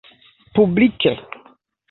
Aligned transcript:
publike 0.55 1.13